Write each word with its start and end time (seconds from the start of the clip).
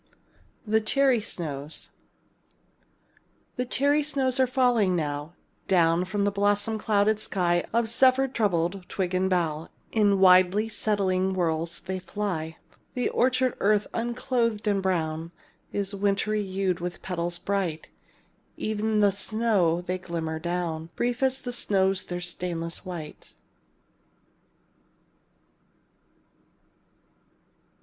THE 0.65 0.81
CHERRY 0.81 1.21
SNOWS 1.21 1.89
The 3.55 3.67
cherry 3.67 4.01
snows 4.01 4.39
are 4.39 4.47
falling 4.47 4.95
now; 4.95 5.35
Down 5.67 6.05
from 6.05 6.23
the 6.23 6.31
blossom 6.31 6.79
clouded 6.79 7.19
sky 7.19 7.63
Of 7.71 7.87
zephyr 7.87 8.27
troubled 8.27 8.89
twig 8.89 9.13
and 9.13 9.29
bough, 9.29 9.67
In 9.91 10.19
widely 10.19 10.69
settling 10.69 11.35
whirls 11.35 11.81
they 11.81 11.99
fly. 11.99 12.57
The 12.95 13.09
orchard 13.09 13.55
earth, 13.59 13.85
unclothed 13.93 14.67
and 14.67 14.81
brown, 14.81 15.31
Is 15.71 15.93
wintry 15.93 16.41
hued 16.43 16.79
with 16.79 17.03
petals 17.03 17.37
bright; 17.37 17.87
E'en 18.59 18.95
as 18.95 19.01
the 19.01 19.11
snow 19.11 19.81
they 19.81 19.99
glimmer 19.99 20.39
down; 20.39 20.89
Brief 20.95 21.21
as 21.21 21.39
the 21.41 21.51
snow's 21.51 22.05
their 22.05 22.21
stainless 22.21 22.83
white. 22.83 23.33